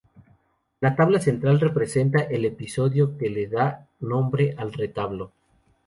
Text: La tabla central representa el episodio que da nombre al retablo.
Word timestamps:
La 0.79 0.95
tabla 0.95 1.19
central 1.19 1.59
representa 1.59 2.21
el 2.23 2.43
episodio 2.45 3.19
que 3.19 3.47
da 3.47 3.85
nombre 3.99 4.55
al 4.57 4.73
retablo. 4.73 5.31